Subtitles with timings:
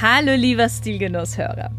[0.00, 1.72] Hallo lieber Stilgenusshörer.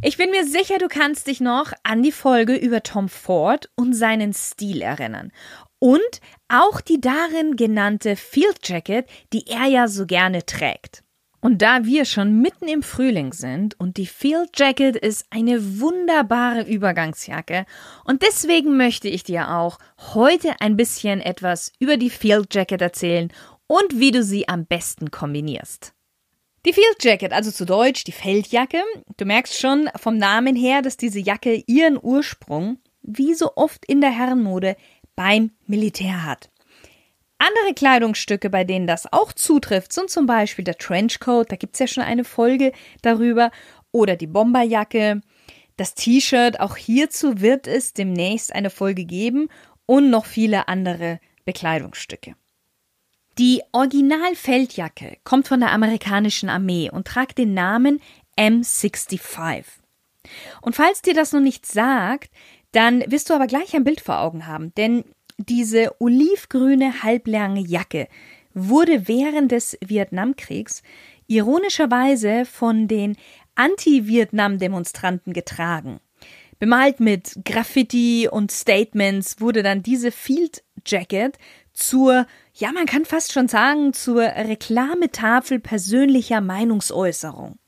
[0.00, 3.92] Ich bin mir sicher, du kannst dich noch an die Folge über Tom Ford und
[3.92, 5.32] seinen Stil erinnern.
[5.78, 11.04] Und auch die darin genannte Field Jacket, die er ja so gerne trägt.
[11.42, 16.62] Und da wir schon mitten im Frühling sind und die Field Jacket ist eine wunderbare
[16.62, 17.66] Übergangsjacke
[18.04, 19.78] und deswegen möchte ich dir auch
[20.14, 23.30] heute ein bisschen etwas über die Field Jacket erzählen
[23.66, 25.92] und wie du sie am besten kombinierst.
[26.68, 28.82] Die Field Jacket, also zu Deutsch die Feldjacke.
[29.16, 34.02] Du merkst schon vom Namen her, dass diese Jacke ihren Ursprung, wie so oft in
[34.02, 34.76] der Herrenmode,
[35.16, 36.50] beim Militär hat.
[37.38, 41.86] Andere Kleidungsstücke, bei denen das auch zutrifft, sind zum Beispiel der Trenchcoat, da gibt's ja
[41.86, 43.50] schon eine Folge darüber,
[43.90, 45.22] oder die Bomberjacke,
[45.78, 49.48] das T-Shirt, auch hierzu wird es demnächst eine Folge geben
[49.86, 52.34] und noch viele andere Bekleidungsstücke.
[53.38, 58.00] Die Original-Feldjacke kommt von der amerikanischen Armee und tragt den Namen
[58.36, 59.62] M65.
[60.60, 62.30] Und falls dir das noch nicht sagt,
[62.72, 65.04] dann wirst du aber gleich ein Bild vor Augen haben, denn
[65.36, 68.08] diese olivgrüne halblange Jacke
[68.54, 70.82] wurde während des Vietnamkriegs
[71.28, 73.16] ironischerweise von den
[73.54, 76.00] Anti-Vietnam-Demonstranten getragen.
[76.58, 81.38] Bemalt mit Graffiti und Statements wurde dann diese Field Jacket
[81.78, 87.58] zur, ja, man kann fast schon sagen, zur Reklametafel persönlicher Meinungsäußerung.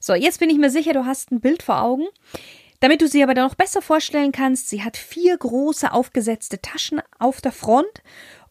[0.00, 2.06] So, jetzt bin ich mir sicher, du hast ein Bild vor Augen.
[2.80, 7.02] Damit du sie aber dann noch besser vorstellen kannst, sie hat vier große aufgesetzte Taschen
[7.18, 8.02] auf der Front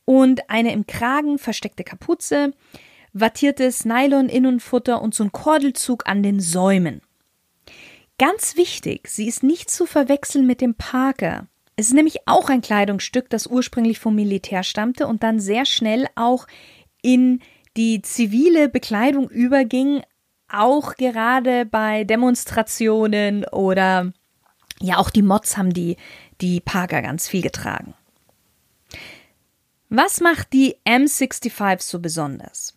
[0.06, 2.52] und eine im Kragen versteckte Kapuze,
[3.14, 7.02] wattiertes Nylon-Innenfutter und so ein Kordelzug an den Säumen.
[8.20, 11.48] Ganz wichtig, sie ist nicht zu verwechseln mit dem Parker.
[11.80, 16.08] Es ist nämlich auch ein Kleidungsstück, das ursprünglich vom Militär stammte und dann sehr schnell
[16.16, 16.48] auch
[17.04, 17.40] in
[17.78, 20.02] die zivile Bekleidung überging,
[20.50, 24.12] auch gerade bei Demonstrationen oder
[24.80, 25.98] ja, auch die Mods haben die,
[26.42, 27.94] die Parker ganz viel getragen.
[29.90, 32.74] Was macht die M65 so besonders?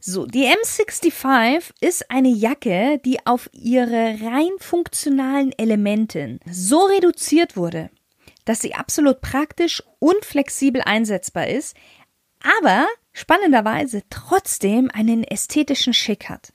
[0.00, 7.90] So, die M65 ist eine Jacke, die auf ihre rein funktionalen Elementen so reduziert wurde,
[8.44, 11.76] dass sie absolut praktisch und flexibel einsetzbar ist,
[12.60, 16.52] aber spannenderweise trotzdem einen ästhetischen Schick hat.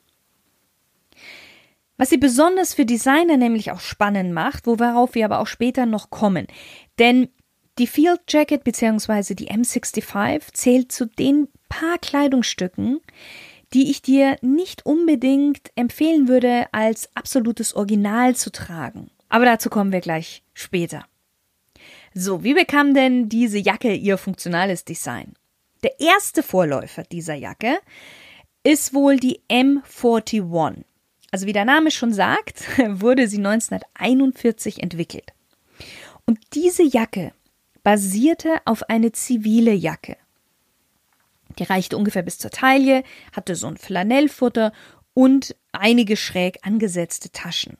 [1.97, 6.09] Was sie besonders für Designer nämlich auch spannend macht, worauf wir aber auch später noch
[6.09, 6.47] kommen.
[6.97, 7.29] Denn
[7.77, 9.35] die Field Jacket bzw.
[9.35, 12.99] die M65 zählt zu den paar Kleidungsstücken,
[13.73, 19.11] die ich dir nicht unbedingt empfehlen würde, als absolutes Original zu tragen.
[19.29, 21.05] Aber dazu kommen wir gleich später.
[22.13, 25.33] So, wie bekam denn diese Jacke ihr funktionales Design?
[25.83, 27.79] Der erste Vorläufer dieser Jacke
[28.63, 30.83] ist wohl die M41.
[31.31, 32.65] Also wie der Name schon sagt,
[32.99, 35.33] wurde sie 1941 entwickelt.
[36.25, 37.33] Und diese Jacke
[37.83, 40.17] basierte auf eine zivile Jacke.
[41.57, 43.03] Die reichte ungefähr bis zur Taille,
[43.33, 44.71] hatte so ein Flanellfutter
[45.13, 47.77] und einige schräg angesetzte Taschen.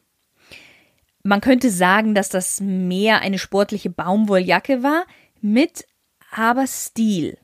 [1.23, 5.05] Man könnte sagen, dass das mehr eine sportliche Baumwolljacke war,
[5.41, 5.85] mit
[6.31, 7.37] aber Stil.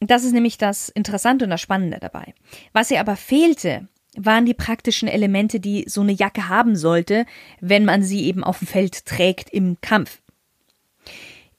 [0.00, 2.34] Das ist nämlich das Interessante und das Spannende dabei.
[2.72, 7.26] Was ihr aber fehlte, waren die praktischen Elemente, die so eine Jacke haben sollte,
[7.60, 10.20] wenn man sie eben auf dem Feld trägt im Kampf.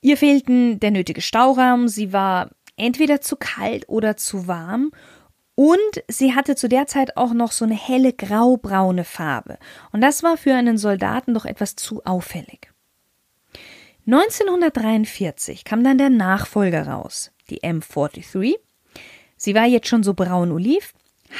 [0.02, 4.92] Ihr fehlten der nötige Stauraum, sie war entweder zu kalt oder zu warm
[5.55, 9.57] und sie hatte zu der Zeit auch noch so eine helle graubraune Farbe.
[9.91, 12.72] Und das war für einen Soldaten doch etwas zu auffällig.
[14.05, 18.55] 1943 kam dann der Nachfolger raus, die M43.
[19.37, 20.93] Sie war jetzt schon so braun-oliv,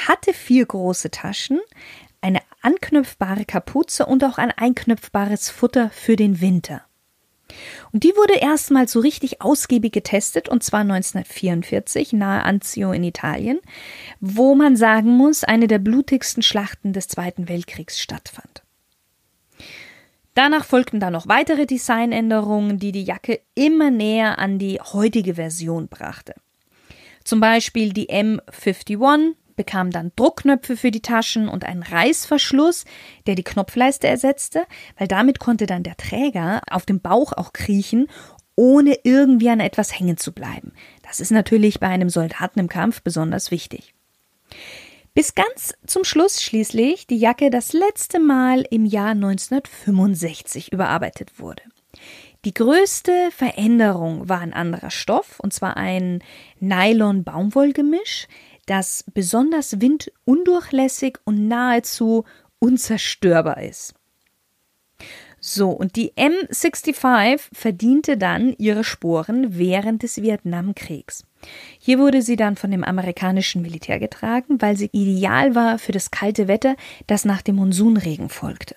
[0.08, 1.60] hatte vier große Taschen,
[2.20, 6.85] eine anknüpfbare Kapuze und auch ein einknüpfbares Futter für den Winter.
[7.92, 13.60] Und die wurde erstmals so richtig ausgiebig getestet, und zwar 1944 nahe Anzio in Italien,
[14.20, 18.62] wo man sagen muss, eine der blutigsten Schlachten des Zweiten Weltkriegs stattfand.
[20.34, 25.88] Danach folgten dann noch weitere Designänderungen, die die Jacke immer näher an die heutige Version
[25.88, 26.34] brachte.
[27.24, 32.84] Zum Beispiel die M51, bekam dann Druckknöpfe für die Taschen und einen Reißverschluss,
[33.26, 34.64] der die Knopfleiste ersetzte,
[34.98, 38.08] weil damit konnte dann der Träger auf dem Bauch auch kriechen,
[38.54, 40.72] ohne irgendwie an etwas hängen zu bleiben.
[41.02, 43.94] Das ist natürlich bei einem Soldaten im Kampf besonders wichtig.
[45.14, 51.62] Bis ganz zum Schluss schließlich die Jacke das letzte Mal im Jahr 1965 überarbeitet wurde.
[52.44, 56.22] Die größte Veränderung war ein anderer Stoff, und zwar ein
[56.60, 58.28] Nylon-Baumwollgemisch,
[58.66, 62.24] das besonders windundurchlässig und nahezu
[62.58, 63.94] unzerstörbar ist.
[65.38, 71.24] So, und die M65 verdiente dann ihre Sporen während des Vietnamkriegs.
[71.78, 76.10] Hier wurde sie dann von dem amerikanischen Militär getragen, weil sie ideal war für das
[76.10, 76.74] kalte Wetter,
[77.06, 78.74] das nach dem Monsunregen folgte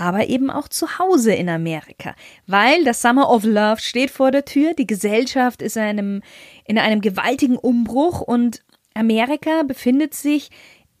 [0.00, 2.14] aber eben auch zu Hause in Amerika,
[2.46, 6.22] weil das Summer of Love steht vor der Tür, die Gesellschaft ist einem,
[6.64, 8.64] in einem gewaltigen Umbruch und
[8.94, 10.50] Amerika befindet sich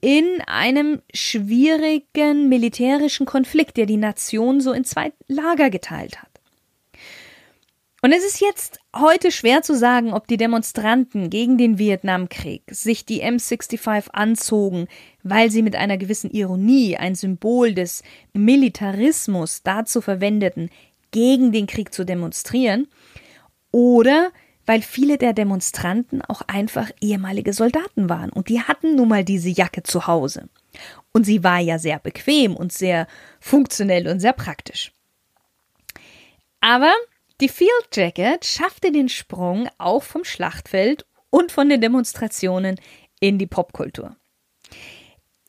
[0.02, 6.29] in einem schwierigen militärischen Konflikt, der die Nation so in zwei Lager geteilt hat.
[8.02, 13.04] Und es ist jetzt heute schwer zu sagen, ob die Demonstranten gegen den Vietnamkrieg sich
[13.04, 14.88] die M65 anzogen,
[15.22, 18.02] weil sie mit einer gewissen Ironie ein Symbol des
[18.32, 20.70] Militarismus dazu verwendeten,
[21.10, 22.88] gegen den Krieg zu demonstrieren,
[23.70, 24.30] oder
[24.64, 29.48] weil viele der Demonstranten auch einfach ehemalige Soldaten waren und die hatten nun mal diese
[29.48, 30.48] Jacke zu Hause.
[31.12, 33.08] Und sie war ja sehr bequem und sehr
[33.40, 34.92] funktionell und sehr praktisch.
[36.60, 36.92] Aber
[37.40, 42.76] die Field Jacket schaffte den Sprung auch vom Schlachtfeld und von den Demonstrationen
[43.20, 44.16] in die Popkultur.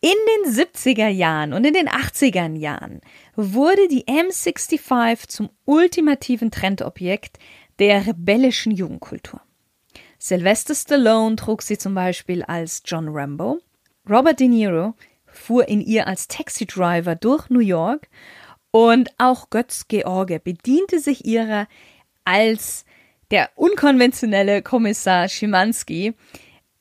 [0.03, 0.15] In
[0.45, 3.01] den 70er Jahren und in den 80er Jahren
[3.35, 7.38] wurde die M65 zum ultimativen Trendobjekt
[7.77, 9.41] der rebellischen Jugendkultur.
[10.17, 13.59] Sylvester Stallone trug sie zum Beispiel als John Rambo,
[14.09, 14.95] Robert De Niro
[15.27, 18.09] fuhr in ihr als Taxi-Driver durch New York
[18.71, 21.68] und auch Götz George bediente sich ihrer
[22.23, 22.85] als
[23.31, 26.13] der unkonventionelle Kommissar Schimanski,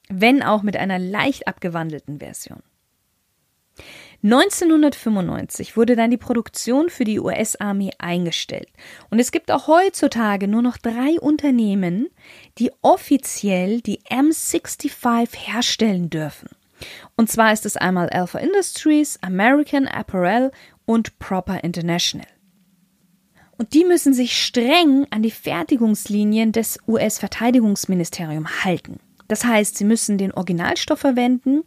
[0.09, 2.63] wenn auch mit einer leicht abgewandelten Version.
[4.23, 8.69] 1995 wurde dann die Produktion für die US-Armee eingestellt.
[9.09, 12.09] Und es gibt auch heutzutage nur noch drei Unternehmen,
[12.59, 16.51] die offiziell die M65 herstellen dürfen.
[17.17, 20.51] Und zwar ist es einmal Alpha Industries, American Apparel
[20.87, 22.27] und Proper International.
[23.59, 29.01] Und die müssen sich streng an die Fertigungslinien des US-Verteidigungsministeriums halten.
[29.29, 31.65] Das heißt, sie müssen den Originalstoff verwenden,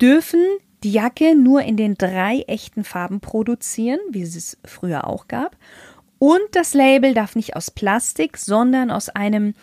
[0.00, 0.44] dürfen
[0.82, 5.56] die Jacke nur in den drei echten Farben produzieren, wie es es früher auch gab.
[6.18, 9.54] Und das Label darf nicht aus Plastik, sondern aus einem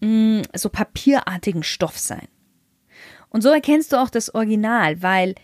[0.00, 2.26] mh, mm, so papierartigen Stoff sein.
[3.30, 5.34] Und so erkennst du auch das Original, weil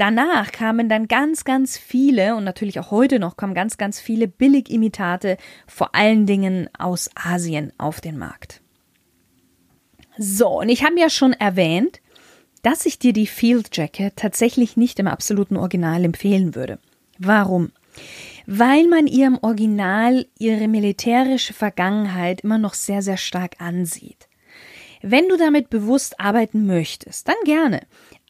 [0.00, 4.28] Danach kamen dann ganz, ganz viele und natürlich auch heute noch kommen ganz, ganz viele
[4.28, 5.36] Billigimitate,
[5.66, 8.62] vor allen Dingen aus Asien, auf den Markt.
[10.16, 12.00] So, und ich habe ja schon erwähnt,
[12.62, 16.78] dass ich dir die Field Jacket tatsächlich nicht im absoluten Original empfehlen würde.
[17.18, 17.70] Warum?
[18.46, 24.30] Weil man ihr im Original ihre militärische Vergangenheit immer noch sehr, sehr stark ansieht.
[25.02, 27.80] Wenn du damit bewusst arbeiten möchtest, dann gerne.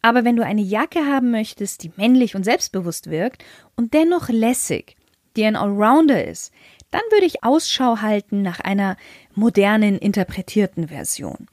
[0.03, 3.45] Aber wenn du eine Jacke haben möchtest, die männlich und selbstbewusst wirkt
[3.77, 4.97] und dennoch lässig,
[5.37, 6.53] die ein Allrounder ist,
[6.91, 8.97] dann würde ich Ausschau halten nach einer
[9.35, 11.47] modernen, interpretierten Version.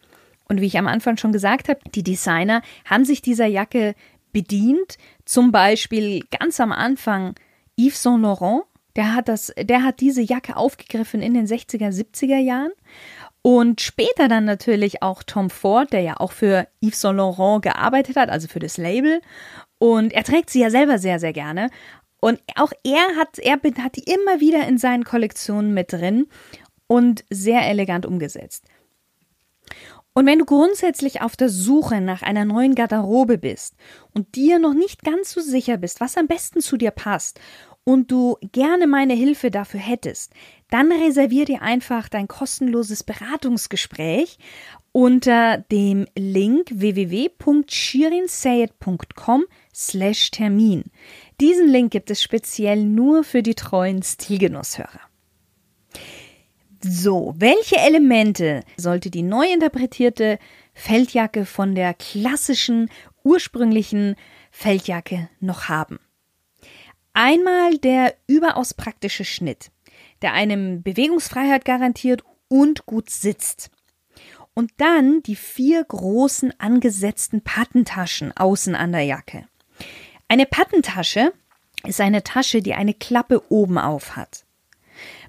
[0.47, 3.95] Und wie ich am Anfang schon gesagt habe, die Designer haben sich dieser Jacke
[4.31, 4.97] bedient.
[5.25, 7.35] Zum Beispiel ganz am Anfang
[7.77, 8.63] Yves Saint Laurent,
[8.95, 12.71] der hat das, der hat diese Jacke aufgegriffen in den 60er, 70er Jahren
[13.47, 18.17] und später dann natürlich auch Tom Ford, der ja auch für Yves Saint Laurent gearbeitet
[18.17, 19.21] hat, also für das Label.
[19.79, 21.69] Und er trägt sie ja selber sehr, sehr gerne.
[22.19, 26.27] Und auch er hat, er hat die immer wieder in seinen Kollektionen mit drin
[26.87, 28.65] und sehr elegant umgesetzt.
[30.11, 33.75] Und wenn du grundsätzlich auf der Suche nach einer neuen Garderobe bist
[34.13, 37.39] und dir noch nicht ganz so sicher bist, was am besten zu dir passt
[37.87, 40.33] und du gerne meine Hilfe dafür hättest,
[40.69, 44.39] dann reservier dir einfach dein kostenloses Beratungsgespräch
[44.91, 50.83] unter dem Link www.shirinsayed.com slash Termin.
[51.39, 54.99] Diesen Link gibt es speziell nur für die treuen Stilgenusshörer.
[56.81, 60.39] So, welche Elemente sollte die neu interpretierte
[60.73, 62.89] Feldjacke von der klassischen,
[63.23, 64.17] ursprünglichen
[64.51, 65.99] Feldjacke noch haben?
[67.19, 69.71] Einmal der überaus praktische Schnitt,
[70.21, 73.71] der einem Bewegungsfreiheit garantiert und gut sitzt.
[74.53, 79.47] Und dann die vier großen angesetzten Pattentaschen außen an der Jacke.
[80.27, 81.33] Eine Pattentasche
[81.83, 84.45] ist eine Tasche, die eine Klappe oben auf hat.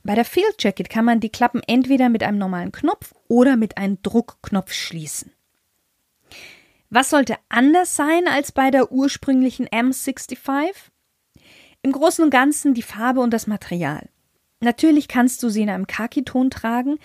[0.05, 3.79] Bei der Field Jacket kann man die Klappen entweder mit einem normalen Knopf oder mit
[3.79, 5.33] einem Druckknopf schließen.
[6.91, 10.91] Was sollte anders sein als bei der ursprünglichen M65?
[11.83, 14.09] Im Großen und Ganzen die Farbe und das Material.
[14.61, 16.99] Natürlich kannst du sie in einem Khaki-Ton tragen,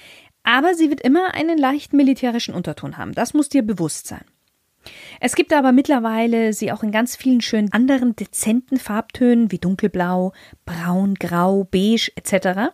[0.44, 3.14] aber sie wird immer einen leicht militärischen Unterton haben.
[3.14, 4.26] Das muss dir bewusst sein.
[5.20, 10.34] Es gibt aber mittlerweile sie auch in ganz vielen schönen anderen dezenten Farbtönen wie dunkelblau,
[10.66, 12.74] braun, grau, beige etc.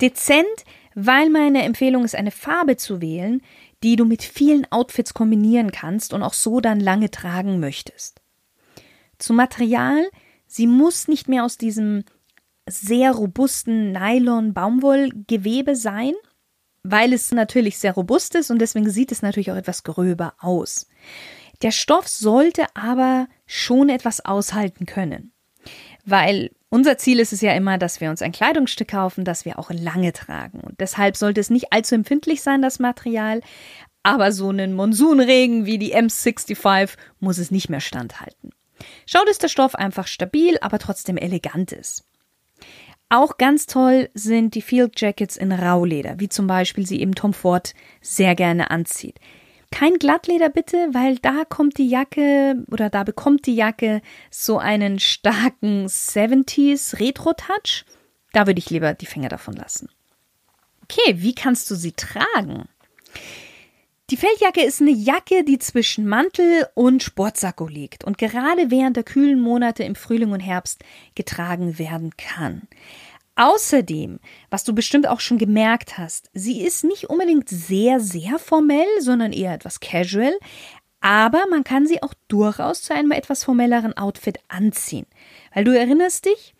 [0.00, 0.46] Dezent,
[0.94, 3.42] weil meine Empfehlung ist, eine Farbe zu wählen,
[3.82, 8.22] die du mit vielen Outfits kombinieren kannst und auch so dann lange tragen möchtest.
[9.18, 10.04] Zum Material,
[10.52, 12.04] sie muss nicht mehr aus diesem
[12.68, 16.12] sehr robusten Nylon-Baumwollgewebe sein,
[16.82, 20.88] weil es natürlich sehr robust ist und deswegen sieht es natürlich auch etwas gröber aus.
[21.62, 25.32] Der Stoff sollte aber schon etwas aushalten können,
[26.04, 29.58] weil unser Ziel ist es ja immer, dass wir uns ein Kleidungsstück kaufen, das wir
[29.58, 30.60] auch lange tragen.
[30.60, 33.42] Und deshalb sollte es nicht allzu empfindlich sein, das Material,
[34.02, 38.50] aber so einen Monsunregen wie die M65 muss es nicht mehr standhalten.
[39.06, 42.04] Schaut, dass der Stoff einfach stabil, aber trotzdem elegant ist.
[43.08, 47.34] Auch ganz toll sind die Field Jackets in Rauleder, wie zum Beispiel sie eben Tom
[47.34, 49.18] Ford sehr gerne anzieht.
[49.70, 54.98] Kein Glattleder bitte, weil da kommt die Jacke oder da bekommt die Jacke so einen
[54.98, 57.84] starken 70s Retro-Touch.
[58.32, 59.88] Da würde ich lieber die Finger davon lassen.
[60.84, 62.68] Okay, wie kannst du sie tragen?
[64.12, 69.04] Die Feldjacke ist eine Jacke, die zwischen Mantel und Sportsacko liegt und gerade während der
[69.04, 72.68] kühlen Monate im Frühling und Herbst getragen werden kann.
[73.36, 78.84] Außerdem, was du bestimmt auch schon gemerkt hast, sie ist nicht unbedingt sehr, sehr formell,
[79.00, 80.38] sondern eher etwas casual,
[81.00, 85.06] aber man kann sie auch durchaus zu einem etwas formelleren Outfit anziehen.
[85.54, 86.52] Weil du erinnerst dich,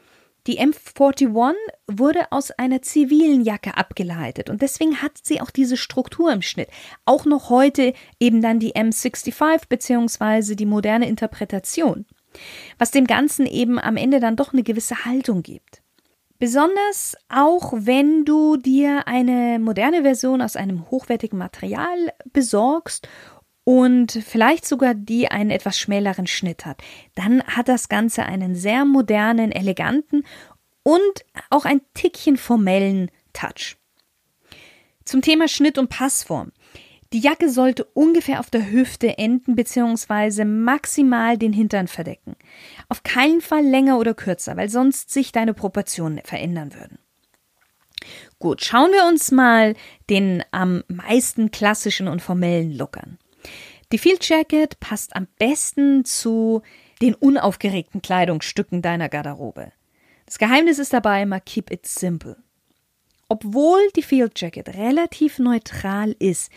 [0.47, 1.55] die M41
[1.87, 6.69] wurde aus einer zivilen Jacke abgeleitet und deswegen hat sie auch diese Struktur im Schnitt.
[7.05, 12.07] Auch noch heute eben dann die M65 beziehungsweise die moderne Interpretation,
[12.77, 15.83] was dem Ganzen eben am Ende dann doch eine gewisse Haltung gibt.
[16.41, 23.07] Besonders auch wenn du dir eine moderne Version aus einem hochwertigen Material besorgst
[23.65, 26.83] und vielleicht sogar die einen etwas schmäleren Schnitt hat,
[27.15, 30.25] dann hat das Ganze einen sehr modernen, eleganten
[30.83, 33.77] und auch ein Tickchen formellen Touch.
[35.05, 36.53] Zum Thema Schnitt und Passform.
[37.13, 40.45] Die Jacke sollte ungefähr auf der Hüfte enden bzw.
[40.45, 42.37] maximal den Hintern verdecken.
[42.89, 46.99] Auf keinen Fall länger oder kürzer, weil sonst sich deine Proportionen verändern würden.
[48.39, 49.75] Gut, schauen wir uns mal
[50.09, 53.19] den am meisten klassischen und formellen Look an.
[53.93, 56.63] Die Field Jacket passt am besten zu
[57.03, 59.73] den unaufgeregten Kleidungsstücken deiner Garderobe.
[60.27, 62.37] Das Geheimnis ist dabei immer keep it simple.
[63.29, 66.51] Obwohl die Field Jacket relativ neutral ist,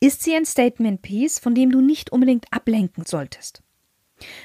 [0.00, 3.62] ist sie ein Statement Piece, von dem du nicht unbedingt ablenken solltest.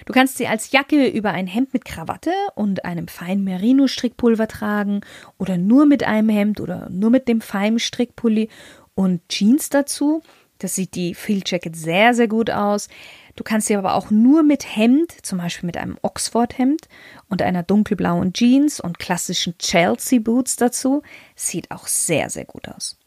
[0.05, 5.01] Du kannst sie als Jacke über ein Hemd mit Krawatte und einem feinen Merino-Strickpulver tragen
[5.37, 8.49] oder nur mit einem Hemd oder nur mit dem feinen Strickpulli
[8.95, 10.23] und Jeans dazu
[10.59, 12.89] das sieht die Field Jacket sehr, sehr gut aus.
[13.35, 16.87] Du kannst sie aber auch nur mit Hemd, zum Beispiel mit einem Oxford-Hemd
[17.29, 21.03] und einer dunkelblauen Jeans und klassischen Chelsea-Boots dazu.
[21.35, 22.97] Sieht auch sehr, sehr gut aus.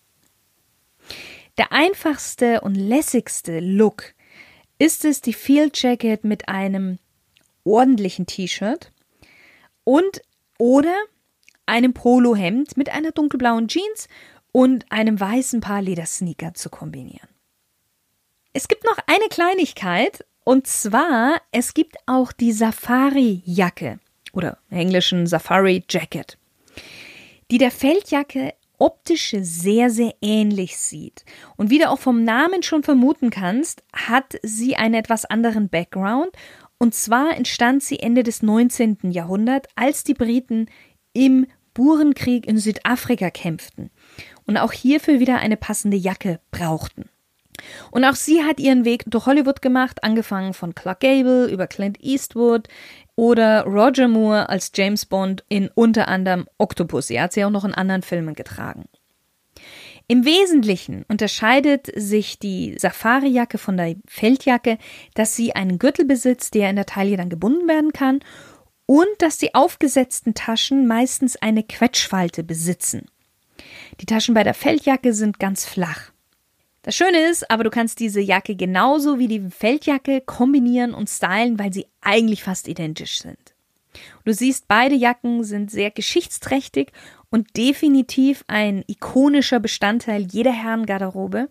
[1.59, 4.15] Der einfachste und lässigste Look
[4.79, 6.99] ist es die Field Jacket mit einem
[7.65, 8.93] ordentlichen T-Shirt
[9.85, 10.23] und
[10.59, 10.95] oder
[11.67, 14.09] einem Polohemd mit einer dunkelblauen Jeans
[14.53, 17.29] und einem weißen Paar Ledersneaker zu kombinieren.
[18.53, 24.01] Es gibt noch eine Kleinigkeit, und zwar, es gibt auch die Safari-Jacke
[24.33, 26.37] oder englischen Safari Jacket,
[27.53, 31.25] die der Feldjacke optisch sehr, sehr ähnlich sieht.
[31.57, 36.31] Und wie du auch vom Namen schon vermuten kannst, hat sie einen etwas anderen Background.
[36.79, 39.13] Und zwar entstand sie Ende des 19.
[39.13, 40.67] Jahrhunderts, als die Briten
[41.13, 43.91] im Burenkrieg in Südafrika kämpften
[44.45, 47.09] und auch hierfür wieder eine passende Jacke brauchten.
[47.91, 52.03] Und auch sie hat ihren Weg durch Hollywood gemacht, angefangen von Clark Gable über Clint
[52.03, 52.69] Eastwood
[53.17, 57.09] oder Roger Moore als James Bond in unter anderem Octopus.
[57.09, 58.85] Sie hat sie auch noch in anderen Filmen getragen.
[60.09, 64.77] Im Wesentlichen unterscheidet sich die Safari-Jacke von der Feldjacke,
[65.15, 68.19] dass sie einen Gürtel besitzt, der in der Taille dann gebunden werden kann
[68.87, 73.07] und dass die aufgesetzten Taschen meistens eine Quetschfalte besitzen.
[74.01, 76.10] Die Taschen bei der Feldjacke sind ganz flach.
[76.83, 81.59] Das Schöne ist, aber du kannst diese Jacke genauso wie die Feldjacke kombinieren und stylen,
[81.59, 83.55] weil sie eigentlich fast identisch sind.
[84.25, 86.93] Du siehst, beide Jacken sind sehr geschichtsträchtig
[87.31, 91.49] und definitiv ein ikonischer Bestandteil jeder Herrengarderobe.